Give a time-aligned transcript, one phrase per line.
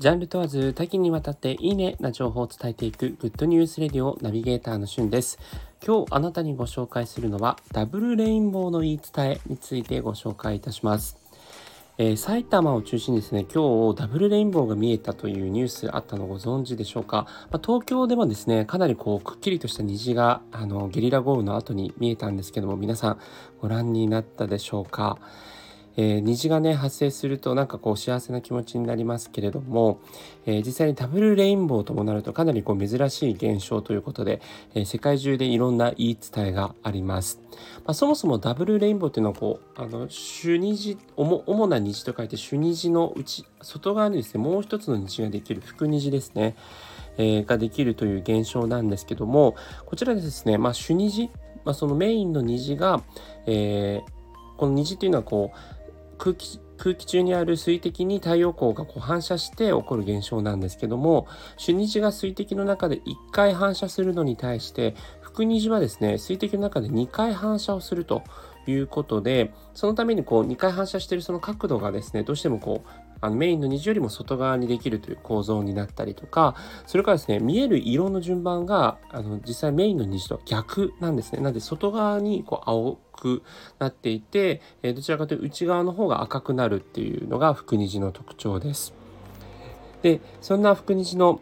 [0.00, 5.38] ジャンル問わず多岐にわたっていいねな情報を伝えていくグッドニュースレディオナビゲーターのしゅんです。
[5.86, 11.18] 今日あなたにご紹介するのはダブルレインボーの言い伝えについてご紹介いたします。
[11.98, 17.26] えー、埼玉を中心にですね、今日ダブルレインボーが見えたというニュースあったのご存知でしょうか。
[17.50, 23.18] まあ、東京でもですね、かなりこうくっきりとした虹があのゲリラ豪雨の後に見えたんですけども、皆さん
[23.60, 25.18] ご覧になったでしょうか。
[25.96, 30.00] えー、虹がね発生するとなんかこう幸せな気持ちになりますけれども、
[30.46, 34.40] えー、実際にダブルレインボーともなるとかなりこう珍しい現象ということで、
[34.74, 37.40] えー、世界中でいろんな言い伝えがあります。
[37.84, 46.56] まあ、そもそもダブルレインボーっていうのはこうあの主虹主な虹と書いて主虹のうち外側にですねもう一つの虹ができる副虹ですね。
[47.18, 51.28] え、ができるという現象なんですけどもこちらですね、まあ、主虹、
[51.64, 53.02] まあ、そのメインの虹が、
[53.46, 54.00] え、
[54.56, 55.79] この虹っていうのはこう
[56.20, 61.26] 空気空気中にある水滴に太陽光がこう反射して起こる現象なんですけども
[61.58, 63.00] 主虹が水滴の中で1
[63.32, 68.22] 回反射するのに対して副虹はですね水滴の中で2回反射をすると
[68.66, 76.54] いうことでそのためにこう2回反射してるその角度がですねどうしてもこうあのメインの虹よりも外側にできるという構造になったりとか
[76.86, 83.42] それからですね見える色の順番があの実際メインの虹と逆なんですねなので外側にこう青く
[83.78, 88.94] なっていて、えどちらかというと内側の方が赤くなるっていうのが福虹の特徴です。
[90.00, 91.40] でそんな福虹の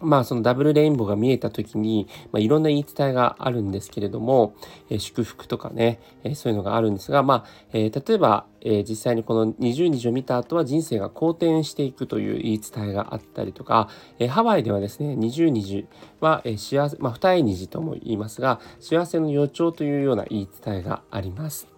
[0.00, 4.54] まあそのダブルレインボーが見えた時に、まあ、いろんな言い伝えがあるんですけれども、
[4.90, 15.86] えー、祝福とかね、えー、そういうのがあるんですが、まあえー、例えば、えー、実際にこの20日を見た後は人生が好転していくという言い伝えがあったりとか、えー、ハワイではですね20日
[16.20, 21.74] は、えー、幸せ、まあ、二重虹とも言いますが幸せの予兆というような言い伝えがあります。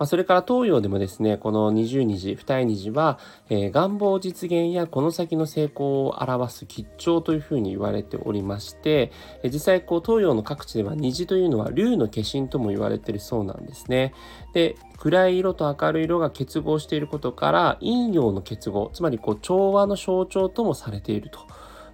[0.00, 3.18] まあ、それから東洋でもですね、この二十虹、二重虹は、
[3.50, 9.12] えー、願望実現やこの先の成功を表す吉兆というふうに言われておりまして、
[9.42, 14.14] えー、実際こう東洋の各地では虹というのは竜の化身とも言われているそうなんですね。
[14.54, 21.40] で、暗い色と明るい色が結合していることから、陰陽の結合、つまりこう調和の象徴ともされていると。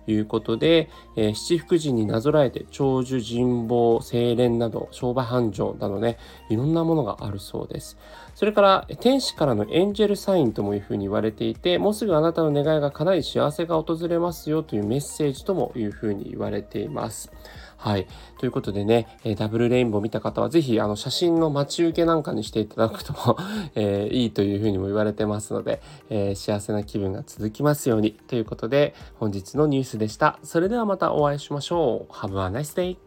[0.06, 6.18] いうことで、えー、七福神になぞらえて長寿人望精錬など商売繁盛などね
[6.48, 7.96] いろんなものがあるそうです。
[8.34, 17.32] それから天使からのエンジェルサインともいうふうに言われていてもうすぐあなたの願いが叶い幸せが訪れますよというメッセージともいうふうに言われています。
[17.78, 18.06] はい。
[18.38, 23.36] ということでね、え、ダブルレインボー見た方はぜひあの写真の待ち受けなんかにしていただくと
[23.76, 28.12] えー、いいというふうにも言われてますので、えー、幸せな気分が続きますように。
[28.12, 30.38] ということで本日のニュースでした。
[30.42, 32.12] それではまたお会いしましょう。
[32.12, 33.05] Have a nice day!